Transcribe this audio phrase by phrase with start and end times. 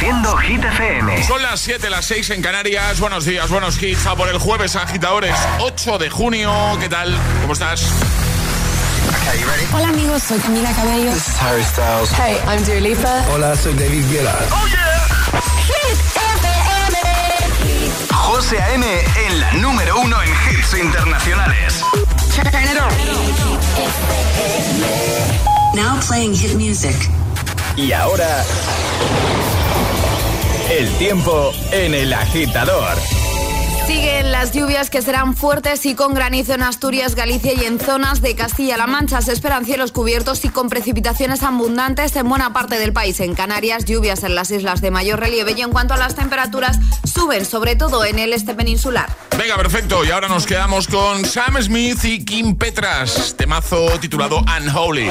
[0.00, 1.22] Reproduciendo Hit FM.
[1.24, 3.00] Son las 7, las 6 en Canarias.
[3.00, 4.06] Buenos días, buenos hits.
[4.06, 5.36] A por el jueves, agitadores.
[5.58, 6.50] 8 de junio.
[6.80, 7.14] ¿Qué tal?
[7.42, 7.84] ¿Cómo estás?
[9.74, 11.12] Hola amigos, soy Camila Cabello.
[11.12, 12.10] This is Harry Styles.
[12.12, 13.26] Hey, I'm Dua Lipa.
[13.30, 14.34] Hola, soy David Guetta.
[14.50, 15.06] Oh yeah.
[15.66, 16.96] Hit FM.
[18.10, 18.86] José A.M.
[19.26, 21.84] en la número uno en hits internacionales.
[22.34, 22.88] Turn it on.
[25.76, 26.96] Now playing hit music.
[27.76, 28.44] Y ahora
[30.70, 32.96] el tiempo en el agitador.
[33.88, 38.22] Siguen las lluvias que serán fuertes y con granizo en Asturias, Galicia y en zonas
[38.22, 39.20] de Castilla-La Mancha.
[39.20, 43.18] Se esperan cielos cubiertos y con precipitaciones abundantes en buena parte del país.
[43.18, 46.78] En Canarias, lluvias en las islas de mayor relieve y en cuanto a las temperaturas,
[47.04, 49.10] suben, sobre todo en el este peninsular.
[49.36, 50.04] Venga, perfecto.
[50.04, 53.34] Y ahora nos quedamos con Sam Smith y Kim Petras.
[53.36, 55.10] Temazo titulado Unholy.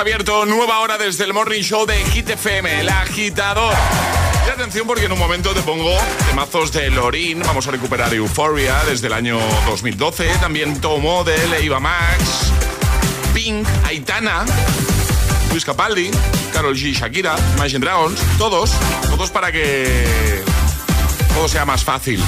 [0.00, 3.74] abierto nueva hora desde el Morning Show de Hit FM, el agitador.
[4.46, 5.90] Y atención porque en un momento te pongo
[6.28, 11.80] temazos de Lorin, vamos a recuperar Euphoria desde el año 2012, también Tom Model, Eva
[11.80, 12.52] Max,
[13.34, 14.44] Pink, Aitana,
[15.50, 16.10] Luis Capaldi,
[16.52, 18.72] Carol G, Shakira, Imagine Dragons, todos,
[19.08, 20.42] todos para que
[21.34, 22.22] todo sea más fácil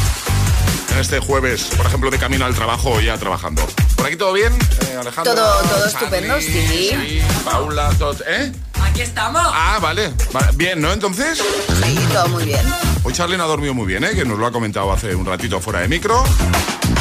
[0.92, 3.62] en este jueves, por ejemplo, de camino al trabajo ya trabajando.
[4.00, 5.34] ¿Por aquí todo bien, eh, Alejandro?
[5.34, 6.50] Todo, todo estupendo, sí.
[6.50, 7.21] sí.
[7.44, 8.50] Paula, todo, ¿eh?
[8.83, 9.43] Aquí estamos.
[9.44, 10.11] Ah, vale.
[10.55, 10.91] Bien, ¿no?
[10.91, 11.37] Entonces.
[11.37, 12.62] Sí, todo muy bien.
[13.03, 14.12] Hoy Charlie no ha dormido muy bien, ¿eh?
[14.15, 16.25] Que nos lo ha comentado hace un ratito fuera de micro.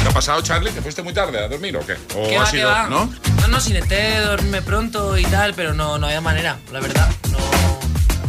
[0.01, 0.71] ¿Qué ha pasado, Charlie?
[0.71, 1.93] ¿Te fuiste muy tarde a dormir o qué?
[2.17, 2.89] ¿O ¿Qué ha va, sido, qué va?
[2.89, 3.09] ¿no?
[3.39, 7.09] No, no, si intenté dormirme pronto y tal, pero no, no había manera, la verdad.
[7.31, 7.37] No.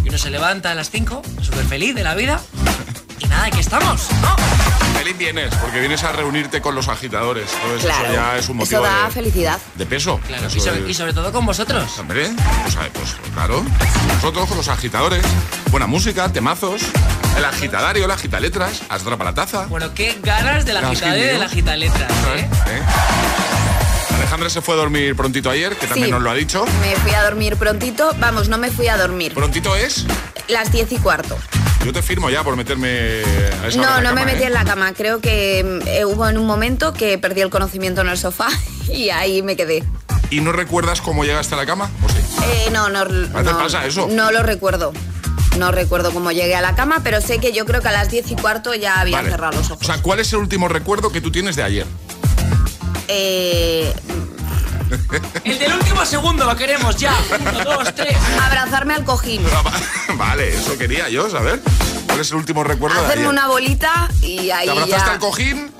[0.04, 2.40] Y uno se levanta a las 5, súper feliz de la vida.
[3.18, 4.69] Y nada, aquí estamos, ¿no?
[5.00, 7.50] Feliz vienes, porque vienes a reunirte con los agitadores.
[7.54, 8.04] Entonces Claro.
[8.04, 9.58] eso ya es un motivo Eso da de, felicidad.
[9.76, 10.20] de peso.
[10.26, 11.98] Claro, y sobre, es- y sobre todo con vosotros.
[11.98, 12.28] Hombre,
[12.64, 13.64] pues, pues, claro.
[14.08, 15.24] Nosotros con los agitadores,
[15.70, 16.82] buena música, temazos,
[17.34, 19.64] el agitadario, la agitaletras, hasta para la taza.
[19.68, 22.48] Bueno, qué ganas de la Las agitadera y de que la agitaletras, ¿eh?
[22.66, 22.82] ¿Eh?
[24.16, 26.12] Alejandra se fue a dormir prontito ayer, que también Sí.
[26.12, 26.66] nos lo ha dicho.
[26.82, 28.14] Me fui a dormir prontito.
[28.18, 29.32] Vamos, no me fui a dormir.
[29.32, 30.04] Prontito es
[30.48, 31.38] Las diez y cuarto.
[31.84, 33.22] Yo te firmo ya por meterme
[33.62, 34.46] a esa No, no me metí ¿eh?
[34.46, 34.92] en la cama.
[34.92, 38.48] Creo que eh, hubo en un momento que perdí el conocimiento en el sofá
[38.92, 39.82] y ahí me quedé.
[40.30, 41.90] ¿Y no recuerdas cómo llegaste a la cama?
[42.04, 42.18] ¿O sí?
[42.44, 43.58] Eh, no, no, veces no.
[43.58, 44.06] pasa eso.
[44.10, 44.92] No lo recuerdo.
[45.58, 48.10] No recuerdo cómo llegué a la cama, pero sé que yo creo que a las
[48.10, 49.30] diez y cuarto ya había Vale.
[49.30, 49.82] cerrado los ojos.
[49.82, 51.86] O sea, ¿cuál es el último recuerdo que tú tienes de ayer?
[53.08, 53.92] Eh,
[55.44, 57.14] El del último segundo lo queremos ya.
[57.40, 58.16] Uno, dos, tres.
[58.42, 59.42] abrazarme al cojín.
[60.16, 61.60] vale, eso quería yo saber.
[62.06, 65.12] ¿Cuál es el último recuerdo Hacerme una bolita y ahí Te abrazaste ya.
[65.12, 65.70] al cojín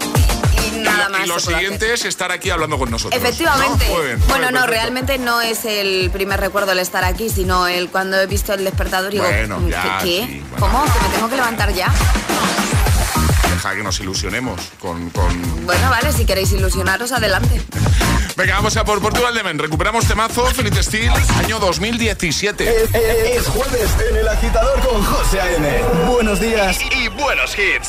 [0.72, 1.24] y nada más.
[1.24, 3.20] y lo siguiente es estar aquí hablando con nosotros.
[3.20, 3.88] Efectivamente.
[3.88, 3.94] ¿no?
[3.96, 7.88] Muy bien, bueno, no, realmente no es el primer recuerdo el estar aquí, sino el
[7.90, 9.70] cuando he visto el despertador y digo, Bueno, ¿qué?
[9.72, 10.26] ya, qué?
[10.26, 10.66] sí, bueno.
[10.66, 10.84] ¿Cómo?
[10.84, 11.92] ¿Que me tengo que levantar ya?
[13.52, 15.10] Deja que nos ilusionemos con...
[15.10, 15.66] con...
[15.66, 17.60] Bueno, vale, si queréis ilusionaros, adelante.
[18.36, 19.58] Venga, vamos a por Portugal de Men.
[19.58, 21.12] Recuperamos temazo, Feliz Steel,
[21.44, 22.68] año 2017.
[22.84, 25.82] Es, es- es jueves en el agitador con José A.M.
[26.06, 27.88] Buenos días y, y buenos hits.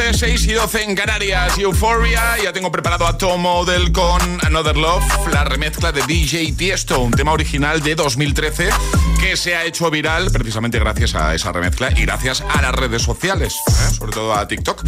[0.00, 1.58] 12, 6 y 12 en Canarias.
[1.58, 2.36] Euphoria.
[2.42, 7.12] Ya tengo preparado a Tom Model con Another Love, la remezcla de DJ Tiesto, un
[7.12, 8.70] tema original de 2013
[9.20, 13.02] que se ha hecho viral precisamente gracias a esa remezcla y gracias a las redes
[13.02, 13.94] sociales, ¿eh?
[13.94, 14.82] sobre todo a TikTok.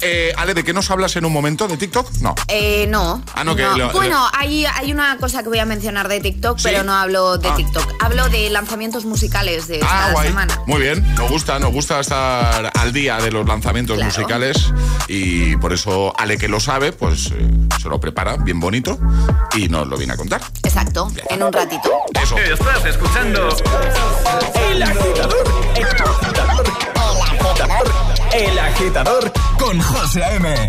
[0.00, 1.68] Eh, Ale, ¿de qué nos hablas en un momento?
[1.68, 2.10] ¿De TikTok?
[2.20, 2.34] No.
[2.48, 3.22] Eh, no.
[3.34, 6.56] Ah, no, que lo- bueno, hay, hay una cosa que voy a mencionar de TikTok,
[6.58, 6.64] ¿Sí?
[6.64, 7.54] pero no hablo de Ah.
[7.56, 7.86] TikTok.
[8.00, 10.28] Hablo de lanzamientos musicales de esta Ah, guay.
[10.28, 10.58] semana.
[10.66, 14.10] Muy bien, nos gusta, nos gusta estar al día de los lanzamientos Claro.
[14.14, 14.53] musicales
[15.08, 18.98] y por eso Ale que lo sabe, pues eh, se lo prepara bien bonito
[19.56, 20.40] y nos lo viene a contar.
[20.62, 21.90] Exacto, en un ratito.
[22.22, 22.36] Eso.
[22.38, 23.48] Estás escuchando
[24.70, 25.44] El Agitador.
[25.76, 26.64] El Agitador.
[28.32, 30.68] El Agitador con José A.M.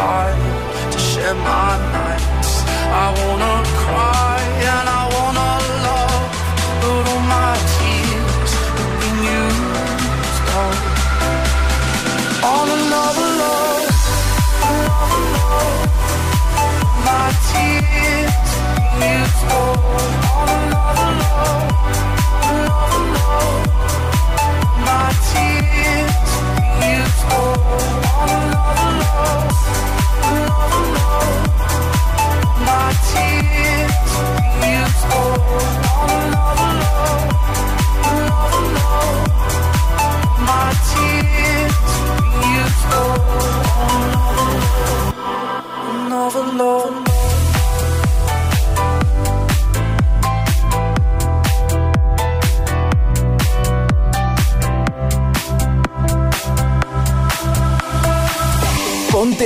[0.00, 2.52] tired to share my nights.
[3.04, 4.38] I wanna cry
[4.72, 4.99] and I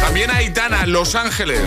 [0.00, 1.60] También Aitana, Los Ángeles.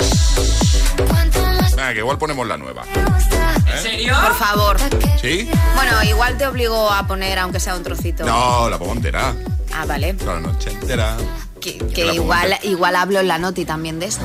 [1.76, 2.84] Venga, que igual ponemos la nueva.
[2.94, 4.16] ¿En serio?
[4.24, 4.78] Por favor.
[5.22, 5.50] ¿Sí?
[5.76, 8.24] Bueno, igual te obligo a poner, aunque sea un trocito.
[8.26, 9.34] No, la pongo entera.
[9.74, 10.14] Ah, vale.
[10.14, 11.18] Toda la noche entera.
[11.60, 11.72] Que,
[12.14, 12.66] igual, entera.
[12.72, 14.24] igual hablo en la noti también de esto.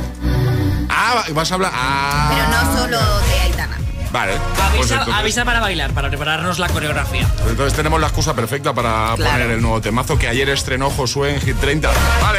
[0.89, 1.73] Ah, vas a hablar.
[1.75, 2.31] Ah.
[2.33, 3.77] Pero no solo de Aitana.
[4.13, 4.35] Vale.
[4.37, 7.29] pues Avisa, entonces- avisa para bailar, para prepararnos la coreografía.
[7.39, 9.33] pues entonces tenemos la excusa perfecta para Claro.
[9.33, 11.91] poner el nuevo temazo que ayer estrenó Josué en Hit 30.
[12.23, 12.39] Vale.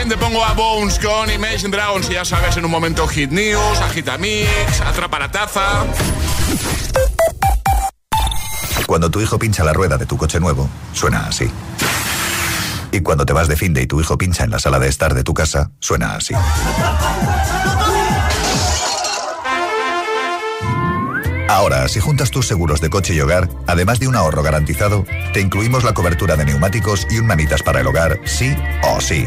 [0.00, 3.30] También te pongo a Bones con Imagine Dragons y ya sabes, en un momento Hit
[3.30, 5.84] News, Agitamix, Atrapa la Taza.
[8.86, 11.50] Cuando tu hijo pincha la rueda de tu coche nuevo, suena así.
[12.92, 14.88] Y cuando te vas de fin de y tu hijo pincha en la sala de
[14.88, 16.34] estar de tu casa, suena así.
[21.50, 25.42] Ahora, si juntas tus seguros de coche y hogar, además de un ahorro garantizado, te
[25.42, 29.26] incluimos la cobertura de neumáticos y un manitas para el hogar, sí o sí.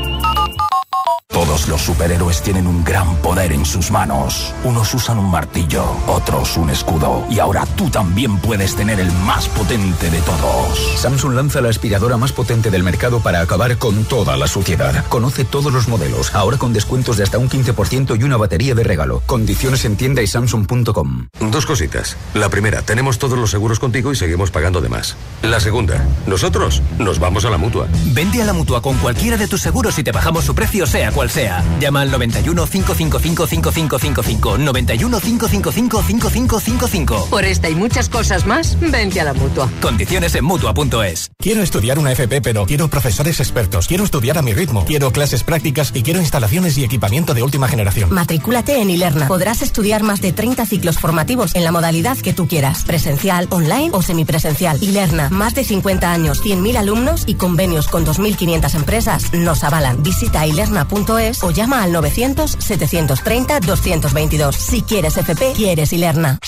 [1.51, 4.55] Todos los superhéroes tienen un gran poder en sus manos.
[4.63, 7.25] Unos usan un martillo, otros un escudo.
[7.29, 10.79] Y ahora tú también puedes tener el más potente de todos.
[11.01, 15.05] Samsung lanza la aspiradora más potente del mercado para acabar con toda la suciedad.
[15.09, 18.85] Conoce todos los modelos, ahora con descuentos de hasta un 15% y una batería de
[18.85, 19.21] regalo.
[19.25, 21.27] Condiciones en tienda y samsung.com.
[21.51, 22.15] Dos cositas.
[22.33, 25.17] La primera, tenemos todos los seguros contigo y seguimos pagando de más.
[25.41, 27.89] La segunda, nosotros nos vamos a la mutua.
[28.13, 31.11] Vende a la mutua con cualquiera de tus seguros y te bajamos su precio, sea
[31.11, 31.40] cual sea.
[31.79, 34.57] Llama al 91 555 5555.
[34.57, 37.27] 91 555 5555.
[37.29, 39.69] Por esta y muchas cosas más, vente a la mutua.
[39.81, 41.31] Condiciones en mutua.es.
[41.37, 43.87] Quiero estudiar una FP, pero quiero profesores expertos.
[43.87, 44.85] Quiero estudiar a mi ritmo.
[44.85, 48.13] Quiero clases prácticas y quiero instalaciones y equipamiento de última generación.
[48.13, 49.27] Matricúlate en Ilerna.
[49.27, 52.83] Podrás estudiar más de 30 ciclos formativos en la modalidad que tú quieras.
[52.83, 54.81] Presencial, online o semipresencial.
[54.81, 60.03] Ilerna, más de 50 años, 100.000 alumnos y convenios con 2.500 empresas nos avalan.
[60.03, 64.53] Visita ilerna.es o llama al 900-730-222.
[64.53, 66.39] Si quieres FP, quieres Ilerna.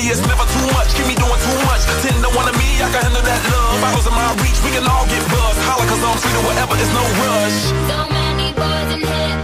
[0.00, 0.88] It's never too much.
[0.96, 1.84] Keep me doing too much.
[2.00, 3.80] Ten to one of me, I can handle that love.
[3.84, 5.60] Bottles in my reach, we can all get buzzed.
[5.68, 7.58] Holla, cause I'm to whatever, it's no rush.
[7.92, 9.36] So many boys in here,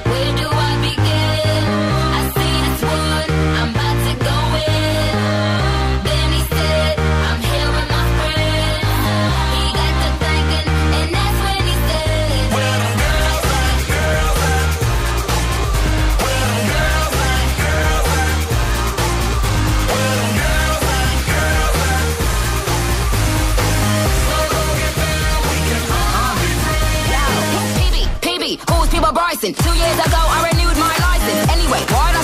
[29.40, 31.52] who's Two years ago, I renewed my license.
[31.52, 32.17] Anyway, why'd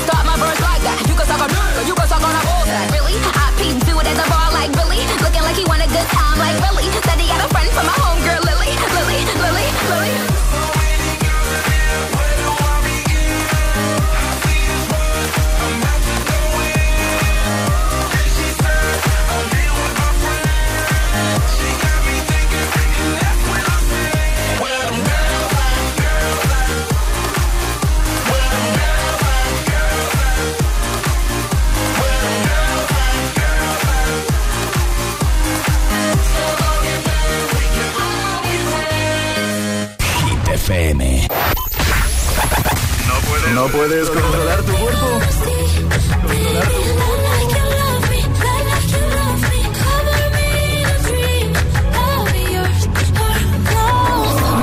[43.54, 45.06] ¿No puedes controlar tu cuerpo?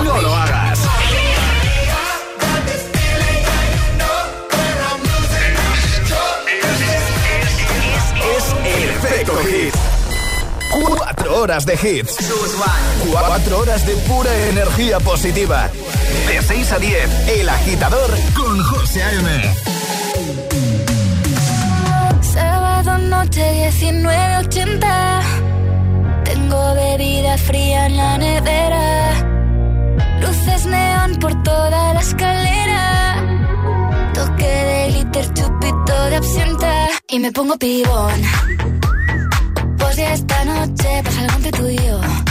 [0.04, 0.80] No lo hagas.
[8.36, 9.74] Es el efecto hit.
[10.98, 12.18] Cuatro horas de hits.
[13.10, 15.70] Cuatro horas de pura energía positiva.
[16.42, 19.54] 6 a 10, El Agitador con José A.M.
[22.22, 25.22] Sábado noche 19.80
[26.24, 29.14] Tengo bebida fría en la nevera.
[30.22, 33.24] Luces neón por toda la escalera.
[34.14, 36.88] Toque de glitter, chupito de absenta.
[37.10, 38.22] Y me pongo pibón.
[39.78, 42.31] Pues ya esta noche pasa algo entre tú y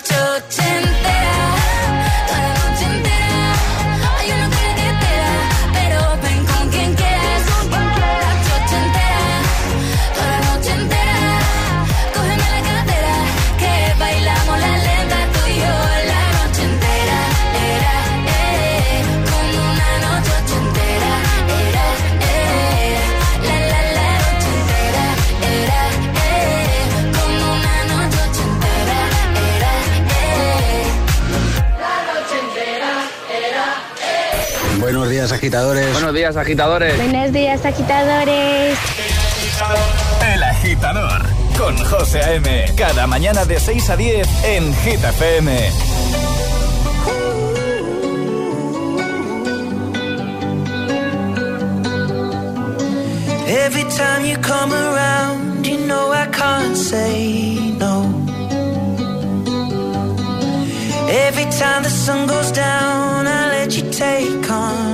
[35.21, 35.93] días, agitadores.
[35.93, 36.97] Buenos días, agitadores.
[36.97, 38.77] Buenos días, agitadores.
[40.33, 41.21] El agitador
[41.59, 42.65] con José A.M.
[42.75, 45.69] Cada mañana de 6 a 10 en Hit FM.
[53.47, 58.05] Every time you come around, you know I can't say no.
[61.27, 64.90] Every time the sun goes down, I let you take control.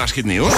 [0.00, 0.54] Las Hit News.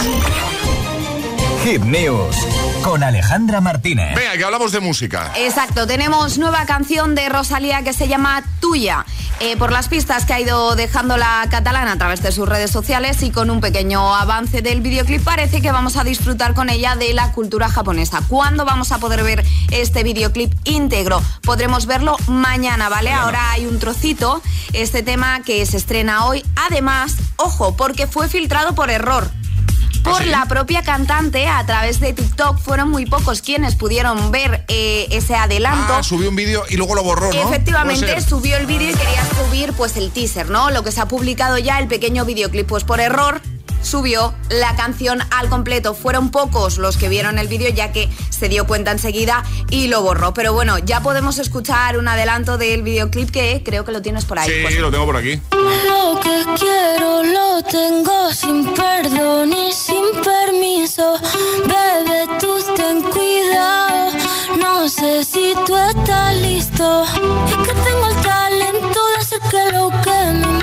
[1.64, 2.36] Hit News
[2.84, 4.14] con Alejandra Martínez.
[4.14, 5.32] Venga, que hablamos de música.
[5.36, 9.04] Exacto, tenemos nueva canción de Rosalía que se llama Tuya.
[9.40, 12.70] Eh, por las pistas que ha ido dejando la catalana a través de sus redes
[12.70, 16.94] sociales y con un pequeño avance del videoclip, parece que vamos a disfrutar con ella
[16.94, 18.20] de la cultura japonesa.
[18.28, 21.20] ¿Cuándo vamos a poder ver este videoclip íntegro?
[21.42, 23.12] Podremos verlo mañana, ¿vale?
[23.12, 24.40] Ahora hay un trocito,
[24.72, 26.44] este tema que se estrena hoy.
[26.54, 29.30] Además, ojo, porque fue filtrado por error
[30.02, 32.58] por la propia cantante a través de TikTok.
[32.58, 35.94] Fueron muy pocos quienes pudieron ver eh, ese adelanto.
[35.94, 37.48] Ah, subió un vídeo y luego lo borró, ¿no?
[37.48, 40.70] Efectivamente, subió el vídeo y quería subir pues el teaser, ¿no?
[40.70, 42.66] Lo que se ha publicado ya, el pequeño videoclip.
[42.66, 43.40] Pues por error
[43.82, 45.94] subió la canción al completo.
[45.94, 50.02] Fueron pocos los que vieron el vídeo ya que se dio cuenta enseguida y lo
[50.02, 50.34] borró.
[50.34, 54.38] Pero bueno, ya podemos escuchar un adelanto del videoclip que creo que lo tienes por
[54.38, 54.50] ahí.
[54.50, 54.80] Sí, José.
[54.80, 55.40] lo tengo por aquí.
[55.52, 61.18] Lo que quiero lo tengo sin perdón y sin permiso.
[61.66, 64.12] Bebé, tú ten cuidado.
[64.58, 67.04] No sé si tú estás listo.
[67.04, 70.61] Es que tengo el talento de hacer que lo que me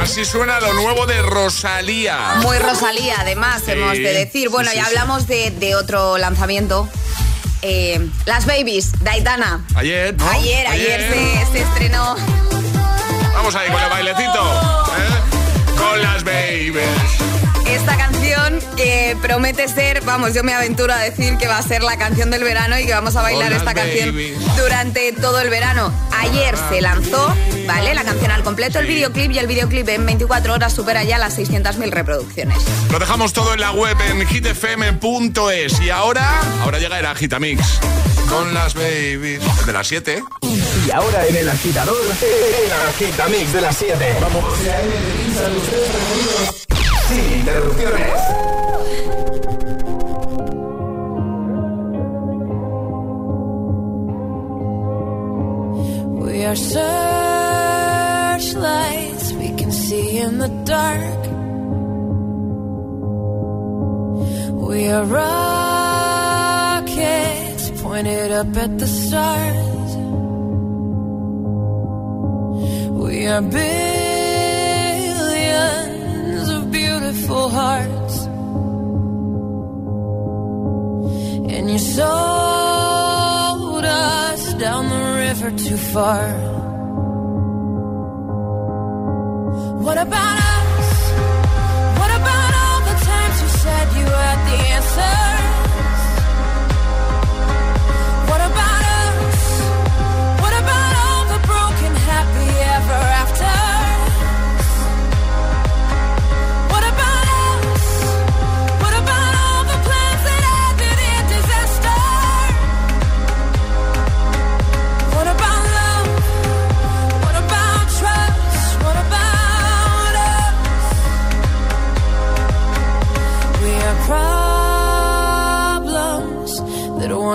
[0.00, 2.36] Así suena lo nuevo de Rosalía.
[2.42, 4.48] Muy Rosalía, además, Sí, hemos de decir.
[4.48, 6.88] Bueno, sí, ya sí, hablamos de, de otro lanzamiento.
[7.62, 9.64] Eh, Las Babies, Daitana.
[9.74, 10.28] Ayer, ¿no?
[10.30, 12.16] Ayer, ayer, se, se estrenó.
[13.34, 14.44] Vamos ahí con el bailecito.
[14.46, 15.76] ¿eh?
[15.76, 16.88] Con las babies.
[17.66, 18.17] Esta canción
[18.76, 22.30] que promete ser, vamos, yo me aventuro a decir que va a ser la canción
[22.30, 24.14] del verano y que vamos a bailar esta canción
[24.56, 25.92] durante todo el verano.
[26.18, 27.34] Ayer se lanzó,
[27.66, 27.94] ¿vale?
[27.94, 31.38] La canción al completo, el videoclip y el videoclip en 24 horas supera ya las
[31.38, 32.58] 600.000 reproducciones.
[32.90, 35.80] Lo dejamos todo en la web en hitfm.es.
[35.80, 37.78] Y ahora, ahora llega el Agitamix.
[38.28, 39.40] Con las babies.
[39.64, 40.22] De las 7.
[40.86, 44.16] Y ahora en el agitador, el agitamix de las 7.
[44.20, 44.44] Vamos.
[47.08, 48.22] Sin interrupciones.
[56.22, 57.32] We are searchlights
[59.32, 61.22] we can see in the dark.
[64.68, 66.10] We are rockets
[67.80, 69.96] pointed up at the stars.
[73.02, 74.17] We are billions
[85.48, 86.32] the river too far.
[89.82, 90.37] What about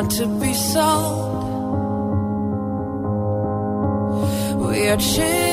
[0.09, 1.43] to be sold.
[4.59, 5.52] We are changed.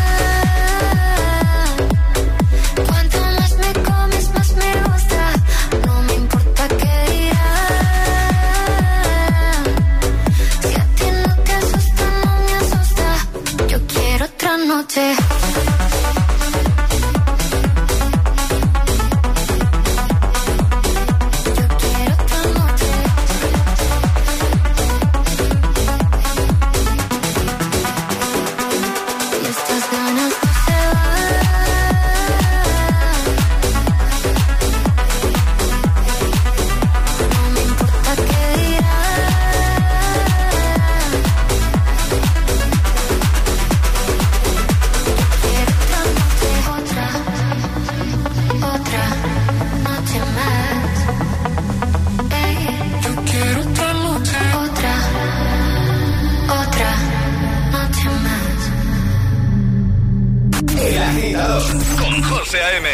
[62.41, 62.87] José A.M.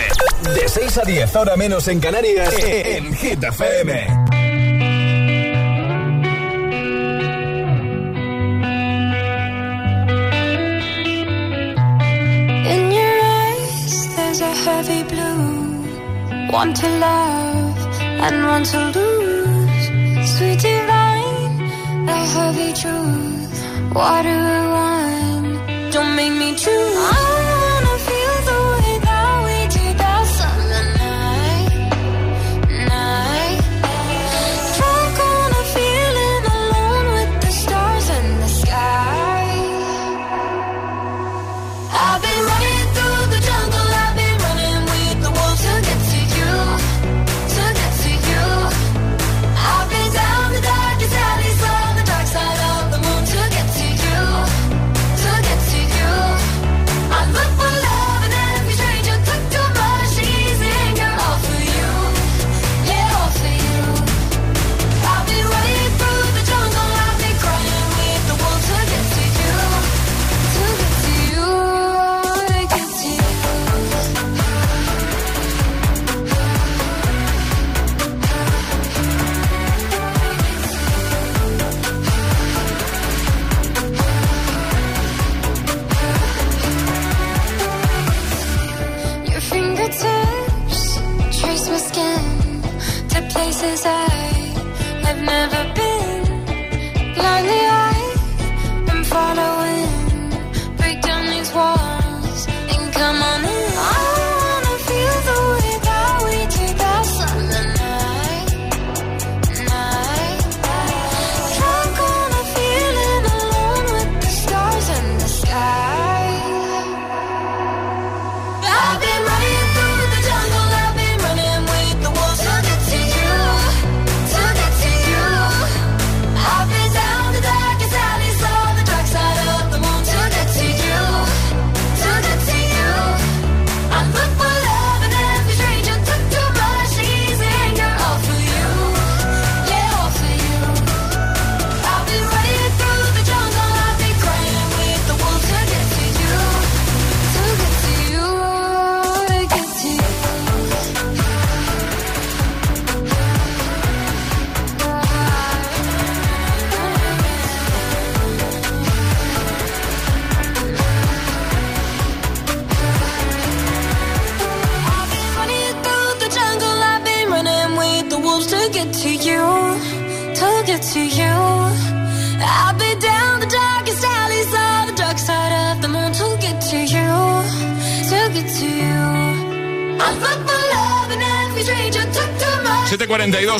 [0.55, 3.15] De 6 a 10, ahora menos en Canarias, eh, eh, en eh.
[3.15, 3.91] Hit FM.
[12.73, 16.51] In your eyes, there's a heavy blue.
[16.51, 20.29] One to love and one to lose.
[20.35, 23.93] Sweet divine, a heavy truth.
[23.95, 24.43] Water,
[24.73, 27.46] wine, don't make me choose.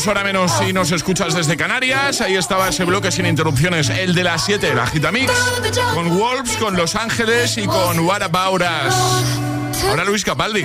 [0.07, 2.21] hora menos si nos escuchas desde Canarias.
[2.21, 5.31] Ahí estaba ese bloque sin interrupciones, el de las 7, la Gita Mix,
[5.93, 9.83] con Wolves, con Los Ángeles y con What About Us.
[9.89, 10.63] Ahora Luis Capaldi.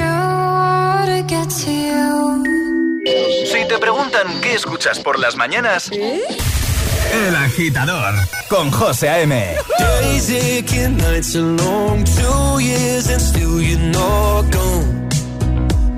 [3.47, 6.20] Si te preguntan qué escuchas por las mañanas, ¿Eh?
[7.26, 8.14] El Agitador
[8.49, 9.57] con José A.M.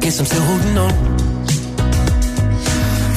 [0.04, 1.23] Guess I'm still holding.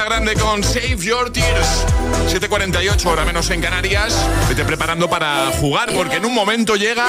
[0.00, 1.84] Ariana Grande con Save Your Tears.
[2.28, 4.14] 7.48, hora menos en Canarias.
[4.48, 7.06] Vete preparando para jugar porque en un momento llega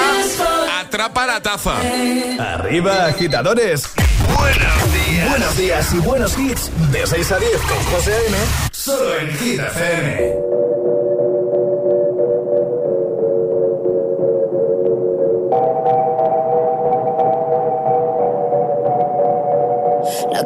[0.80, 1.76] Atrapa la taza.
[2.38, 3.88] Arriba, agitadores.
[4.38, 5.28] Buenos días.
[5.28, 6.70] Buenos días y buenos hits.
[6.90, 8.38] De 6 a 10 con José A.M.
[8.72, 10.51] Solo en Hit FM.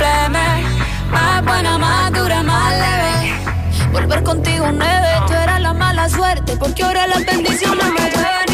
[0.00, 0.38] M.
[1.10, 3.34] Más buena, más dura, más leve.
[3.92, 6.56] Volver contigo nueve, tú eras la mala suerte.
[6.56, 8.53] Porque ahora las bendiciones me llueven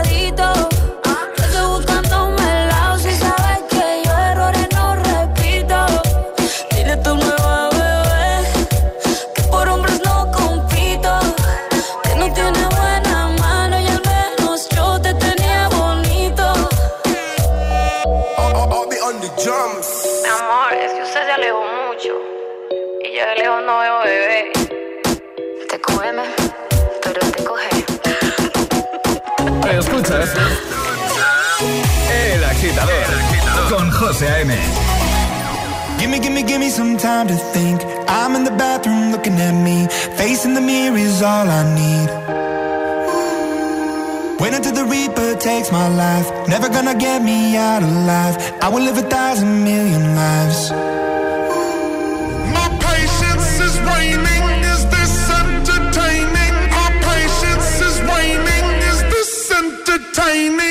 [33.71, 34.51] Con José A.M.
[35.97, 37.81] Gimme, gimme, gimme some time to think.
[38.05, 39.87] I'm in the bathroom looking at me.
[40.17, 42.09] Facing the mirror is all I need.
[44.41, 46.27] Wait until the Reaper takes my life.
[46.49, 48.35] Never gonna get me out alive.
[48.61, 50.59] I will live a thousand million lives.
[52.57, 54.45] My patience is waning.
[54.73, 56.53] Is this entertaining?
[56.79, 58.65] My patience is waning.
[58.91, 60.70] Is this entertaining?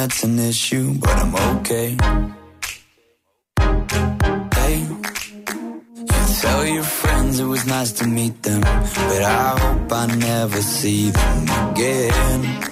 [0.00, 1.88] That's an issue, but I'm okay.
[4.58, 4.76] Hey,
[5.94, 10.62] you tell your friends it was nice to meet them, but I hope I never
[10.62, 12.69] see them again.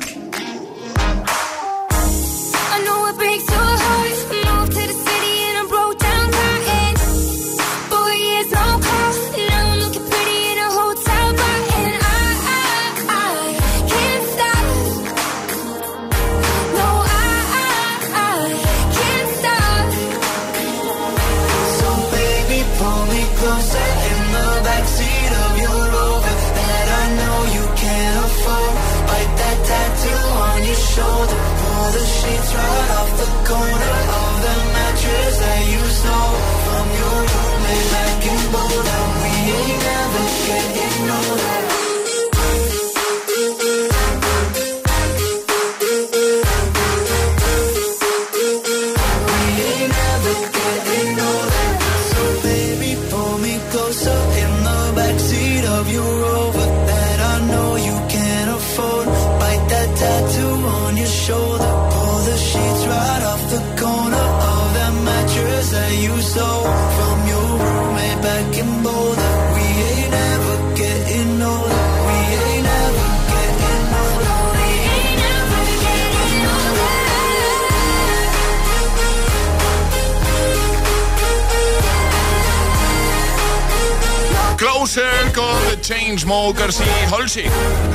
[84.89, 87.45] Closer con The Chainsmokers y Halsey.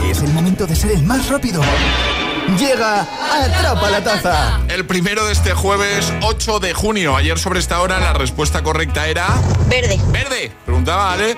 [0.07, 1.59] Es el momento de ser el más rápido.
[2.59, 4.61] Llega Atrapa la Taza.
[4.67, 7.15] El primero de este jueves 8 de junio.
[7.15, 9.25] Ayer sobre esta hora la respuesta correcta era...
[9.67, 9.99] Verde.
[10.11, 10.51] Verde.
[10.65, 11.35] Preguntaba Ale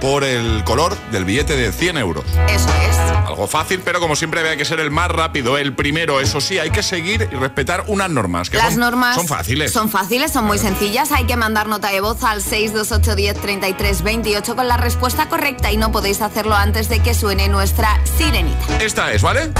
[0.00, 2.24] por el color del billete de 100 euros.
[2.48, 2.85] Eso es.
[3.26, 6.20] Algo fácil, pero como siempre había que ser el más rápido, el primero.
[6.20, 8.48] Eso sí, hay que seguir y respetar unas normas.
[8.50, 9.72] Que Las son, normas son fáciles.
[9.72, 11.10] Son fáciles, son muy sencillas.
[11.10, 16.20] Hay que mandar nota de voz al 628103328 con la respuesta correcta y no podéis
[16.20, 18.78] hacerlo antes de que suene nuestra sirenita.
[18.80, 19.50] Esta es, ¿vale?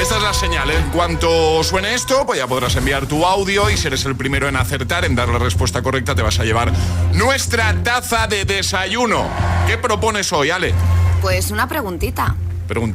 [0.00, 0.70] Esta es la señal.
[0.70, 4.48] En cuanto suene esto, pues ya podrás enviar tu audio y si eres el primero
[4.48, 6.72] en acertar, en dar la respuesta correcta, te vas a llevar
[7.12, 9.28] nuestra taza de desayuno.
[9.66, 10.74] ¿Qué propones hoy, Ale?
[11.20, 12.34] Pues una preguntita.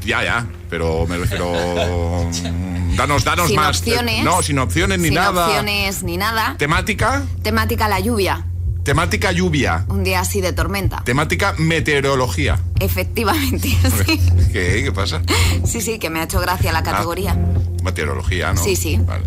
[0.05, 1.51] Ya, ya, pero me refiero...
[2.32, 3.78] mm, Danos, danos Sin más.
[3.80, 4.24] opciones.
[4.26, 5.45] No, sin opciones ni Sin nada.
[5.47, 6.55] opciones ni nada.
[6.57, 8.45] Temática, Temática la lluvia.
[8.84, 11.01] temática lluvia, Un día así de tormenta.
[11.05, 12.59] temática meteorología.
[12.80, 13.70] Efectivamente,
[14.05, 14.20] sí.
[14.51, 14.82] ¿Qué?
[14.84, 15.22] ¿Qué pasa?
[15.63, 17.38] Sí, sí, que me ha hecho gracia la categoría.
[17.84, 18.61] Meteorología, ¿no?
[18.61, 18.97] Sí, sí.
[18.97, 19.24] Vale.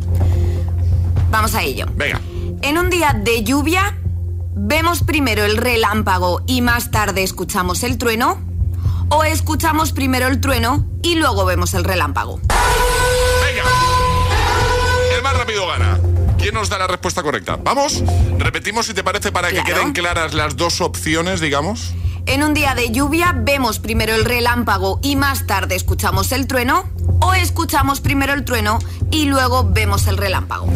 [1.30, 1.86] Vamos a ello.
[1.96, 2.20] Venga.
[2.60, 3.96] En un día de lluvia,
[4.54, 8.38] ¿vemos primero el relámpago y más tarde escuchamos el trueno?
[9.14, 12.40] ¿O escuchamos primero el trueno y luego vemos el relámpago?
[15.14, 16.00] El más rápido gana.
[16.38, 17.58] ¿Quién nos da la respuesta correcta?
[17.62, 18.02] Vamos,
[18.38, 21.92] repetimos si te parece para que queden claras las dos opciones, digamos.
[22.24, 26.88] En un día de lluvia, ¿vemos primero el relámpago y más tarde escuchamos el trueno?
[27.20, 28.78] ¿O escuchamos primero el trueno
[29.10, 30.68] y luego vemos el relámpago?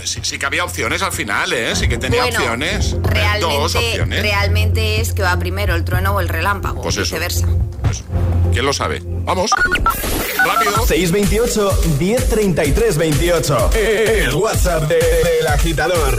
[0.00, 1.76] Entonces, sí, sí que había opciones al final, ¿eh?
[1.76, 2.92] Sí que tenía Bueno, opciones.
[2.92, 4.22] Dos Realmente, opciones.
[4.22, 7.02] realmente es que va primero el trueno o el relámpago, Pues eso.
[7.02, 7.46] viceversa.
[8.50, 9.02] ¿Quién lo sabe?
[9.04, 9.50] Vamos.
[10.44, 10.86] Rápido.
[10.86, 13.70] 628 1033 28.
[13.74, 16.18] El WhatsApp de- del agitador.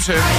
[0.00, 0.29] Egyptian.